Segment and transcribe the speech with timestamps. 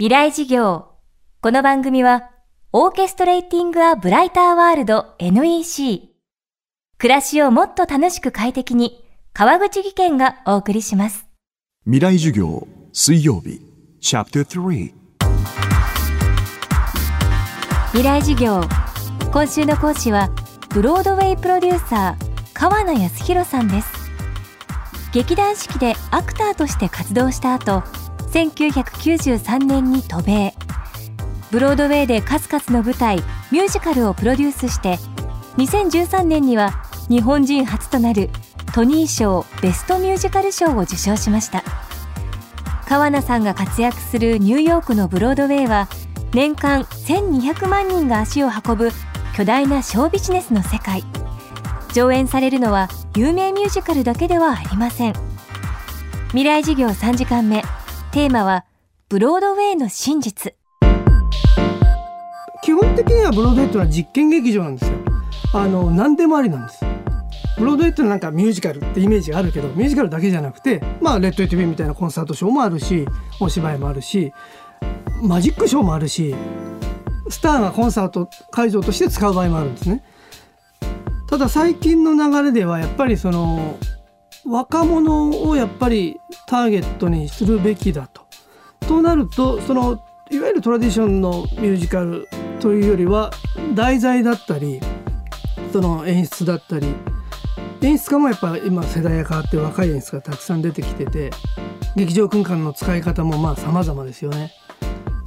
[0.00, 0.86] 未来事業。
[1.42, 2.30] この番組は、
[2.72, 6.08] オーケストレーティング・ア・ブライター・ワールド NEC。
[6.96, 11.26] 暮らしをもっと楽しく快適に、川口義賢がお送りします。
[11.84, 13.60] 未来授業水曜日
[14.00, 14.94] チャプター3
[17.88, 18.62] 未来事業。
[19.30, 20.30] 今週の講師は、
[20.70, 23.92] ブロードウェイプロデューサー、川名康弘さんです。
[25.12, 27.82] 劇団四季でアクターとして活動した後、
[28.32, 30.54] 1993年に渡米。
[31.50, 33.16] ブロードウェイで数々の舞台
[33.50, 34.98] ミュージカルをプロデュースして
[35.56, 38.30] 2013年には日本人初となる
[38.72, 41.64] トニー賞ベストミュージカル賞を受賞しました。
[42.86, 45.88] 川名さんが活躍するニューヨークのブロードウェイは
[46.32, 48.90] 年間1200万人が足を運ぶ
[49.36, 51.02] 巨大なショービジネスの世界。
[51.92, 55.14] 上演されるのは有名ミュージカルだけではありません。
[56.28, 57.64] 未来事業3時間目。
[58.12, 58.64] テーマは
[59.08, 60.56] ブロードウェイの真実。
[62.60, 64.98] 基本的にはブロードウェイっていうのは実験劇場なんですよ。
[65.54, 66.84] あの何でもありなんです。
[67.56, 73.06] ブロードウェイってなんかミュージカルってイメージがあるけどミュージカルだけじゃなくてまあレッド・イット・ビーみたいなコンサートショーもあるし
[73.38, 74.32] お芝居もあるし
[75.22, 76.34] マジックショーもあるし
[77.28, 80.02] スターがコンサート会場として使う場合もあるんですね。
[81.28, 83.78] ただ最近の流れではやっぱりその
[84.44, 86.19] 若者をやっぱり
[86.50, 88.22] ターゲットにするべきだと。
[88.88, 93.30] となるとそのいわゆるトラディションのミュージカルというよりは
[93.74, 94.80] 題材だったり
[95.72, 96.88] その演出だったり
[97.82, 101.30] 演出家もやっぱ今世代が変わって若い演出がたくさん出てきてて
[101.94, 104.50] 劇場空間の使い方もまあ様々ですよね。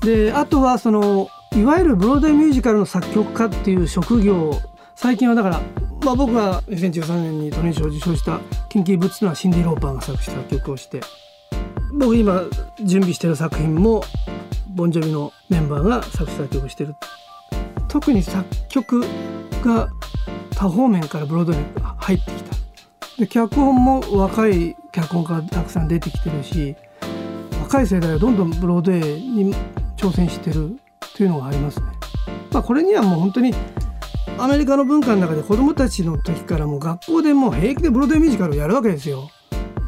[0.00, 4.52] であとはそのいわゆるブロードウェイミュージカルの作曲家っていう職業
[4.96, 5.60] 最近はだから
[6.04, 11.00] まあ、僕が2013年にトニー賞を受賞した「キンキー・ブッツ」のはシンディ・ローパーが作した曲をして
[11.92, 12.42] 僕今
[12.82, 14.02] 準備してる作品も
[14.68, 16.94] ボンジョビのメンバーが作詞作曲してる
[17.88, 19.04] 特に作曲
[19.62, 19.90] が
[20.56, 21.58] 多方面からブロードに
[21.98, 22.56] 入ってきた
[23.18, 26.76] で脚本も若い脚本家がたくさん出てきてるし
[27.62, 29.54] 若い世代はどんどんブロードウェイに
[29.96, 30.78] 挑戦してる
[31.16, 31.86] というのがありますね。
[32.50, 33.54] まあ、これにはもう本当に
[34.38, 39.30] アメリカの文化の中で子供たちの時からも学校でも平気でブロードウェイミュージカルをやるわけですよ。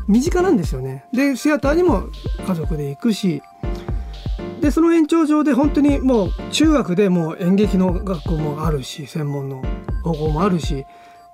[0.08, 1.04] 身近なんですよね。
[1.12, 2.04] でシアターにも
[2.47, 3.42] 家族で行くし
[4.60, 9.62] でその延長上で本当にもう中学でもう演劇の学校もあるし専門の
[10.04, 10.86] 高校もあるし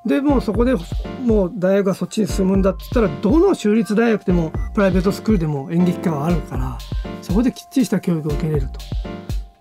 [0.07, 0.75] でもうそこで
[1.23, 6.79] もう大学がそっちに進むんだって言ったらどの州立大学でもプライベートスクールでも演劇科はあるから
[7.21, 8.81] そこできっちりした教育を受けれると。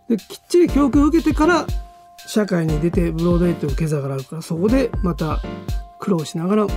[0.08, 1.68] できっちり教育を受けてから
[2.28, 5.40] 社会に出てブロードウェイという受け皿があるからそこでまた
[5.98, 6.68] 苦労しながら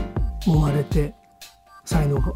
[0.46, 1.12] 揉まれて
[1.84, 2.32] 才能が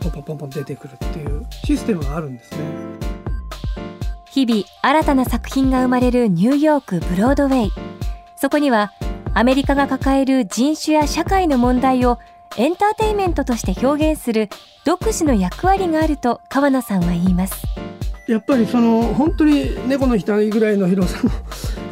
[0.00, 3.10] ポンポンポンポン出てくるっていうシステムがあるんですね。
[4.30, 7.72] 日々新たな作品が生まれるニューヨークブロードウェイ
[8.36, 8.92] そこには
[9.34, 12.18] アメリカが抱える人種や社会の問題を
[12.56, 14.50] エンターテインメントとして表現する
[14.84, 17.64] 独自の役割があると川名さんは言います
[18.28, 21.30] やっぱりその本当に猫の額ぐらいの広さの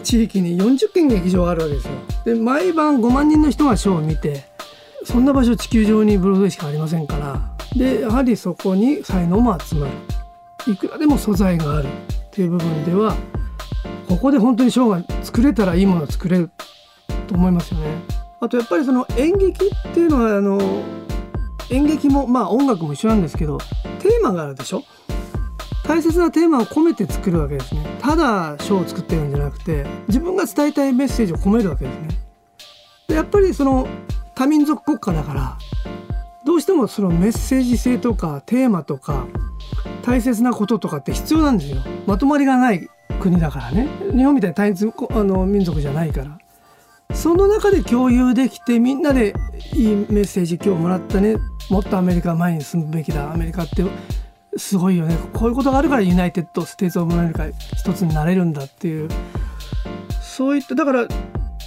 [0.08, 1.92] 地域に40軒劇場があるわけですよ。
[2.24, 4.46] で毎晩5万人の人がショーを見て
[5.04, 7.38] そんな場所地球上にブロードウェイしかありませんから。
[7.76, 9.92] でやはりそこに才能も集まる。
[10.72, 11.88] いくらでも素材がある。
[11.88, 11.90] っ
[12.30, 13.14] ていう部分では
[14.08, 16.50] ここで本当にショーが作れたらいいものを作れる
[17.26, 17.98] と思いますよね。
[18.40, 20.58] あとやっぱりその演劇っていうのはあの
[21.68, 23.58] 演劇もまあ音楽も一緒なんですけど
[23.98, 24.84] テーマがあるでしょ？
[25.84, 27.84] 大切なテーマを込めて作るわけですね。
[28.00, 32.08] ただショーを作ってるんじゃなくて自分が伝えたいメッセージを込めるわけですね。
[33.08, 33.88] でやっぱりその
[34.34, 35.58] 多民族国家だから
[36.44, 39.26] どうしてもそのメッセージ性とかテーマとか
[40.02, 41.78] 大切なこととかって必要なんですよ。
[42.06, 42.88] まとまりがない
[43.20, 43.88] 国だからね。
[44.14, 46.38] 日本みたいに単一あの民族じゃないから。
[47.14, 49.34] その中で共有できてみんなで
[49.74, 51.36] いいメッセージ今日もらったね。
[51.70, 53.32] もっとアメリカ前に進むべきだ。
[53.32, 53.84] アメリカって
[54.58, 55.16] すごいよね。
[55.32, 59.08] こういうことがあるから United States of America 一つになれるんだっていう。
[60.20, 61.08] そういっただから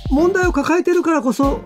[0.09, 1.61] 問題を抱えてるからこそ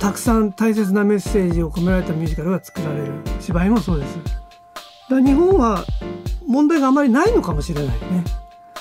[0.00, 3.12] たくさん大切なメッセージを込められたミュージカルが作られる。
[3.40, 4.18] 芝居もそうです。
[5.10, 5.84] だ日本は
[6.46, 8.24] 問題があまりないのかもしれないね。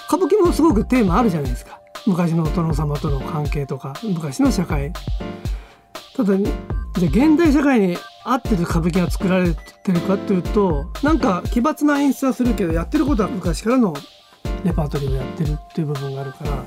[0.07, 1.79] 歌舞伎もすごくテーマあるじゃないですか。
[2.05, 4.91] 昔の殿様との関係とか昔の社会。
[6.15, 13.93] ただじゃ現代社会に合ってる歌舞伎が作られてるかっていうとなんか奇抜な演出はするけどやってることは昔からの
[14.63, 16.63] レパートリーをやってるっていう部分があるから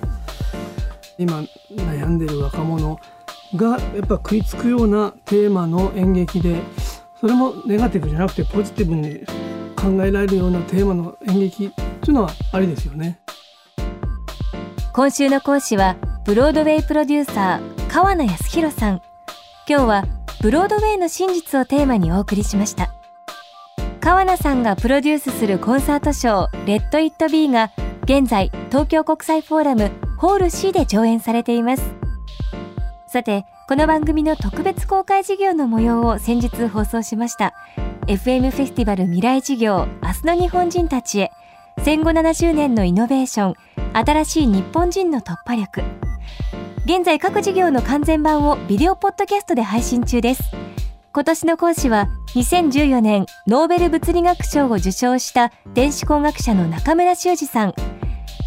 [1.18, 2.98] 今悩んでる若者
[3.54, 6.62] がやっぱ食いつくようなテーマの演劇で
[7.20, 9.20] それもネガティブじゃなくてポジティブに
[9.76, 13.20] 考えられるようなテーマの演劇っていうのはありですよね。
[14.92, 19.02] 今週の講師はブロードウェイプロデューサー川名康弘さん。
[19.68, 20.04] 今日は
[20.46, 22.94] ブロードウェイの真実をテーマにお送りしました。
[23.98, 27.72] 川名さんがプロデュースするコンサートショーレッド・イット・ビーが
[28.04, 31.82] 現在東京国際フォーラムホール C で上演されています。
[33.08, 37.52] さてこの番組の特別公開事業の模様を先日放送しました。
[38.06, 41.32] FM フェスティバル未来事業明日の日本人たちへ。
[41.82, 43.54] 戦後70年のイノベーション
[43.94, 46.05] 新しい日本人の突破力。
[46.88, 50.44] 現在各事業の完全版をビデオポッドキャストで配信中です。
[51.12, 52.06] 今年の講師は
[52.36, 57.74] 2014年ノーベル物理学賞を受賞した電子工学者の中村修二さん。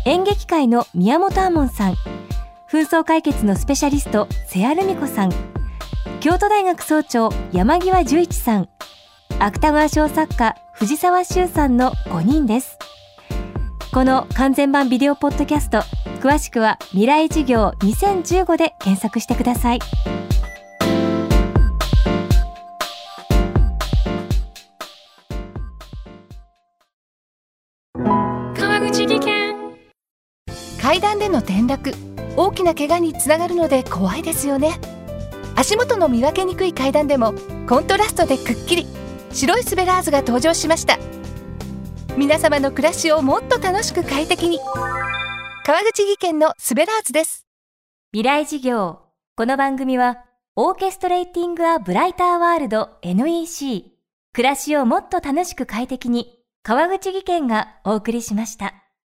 [0.05, 1.95] 演劇界の宮本亞門さん。
[2.71, 5.33] 紛争解決のスペシャリスト瀬谷ルミ子さん。
[6.21, 8.69] 京都大学総長山際十一さん。
[9.39, 12.79] 芥川賞作家藤沢修さんの5人です。
[13.91, 15.83] この完全版ビデオポッドキャスト
[16.19, 19.79] 詳しくは未来事業2015で検索してください。
[27.93, 29.55] 川口技研。
[30.81, 31.93] 階段での転落。
[32.35, 34.79] 大きな怪我につながるので怖いですよね。
[35.55, 37.33] 足元の見分けにくい階段でも
[37.67, 38.85] コントラストでくっきり。
[39.31, 40.97] 白いスベラーズが登場しました。
[42.17, 44.59] 皆様の暮らしをもっと楽しく快適に
[45.69, 47.45] 川口技研のスベラーズです。
[48.11, 49.01] 未来事業。
[49.35, 50.25] この番組は
[50.55, 53.85] オーケストレーティング・ア・ブライター・ワールド NEC
[54.33, 58.78] 暮らしをもっと楽しく快適に川口技研がお送りしました。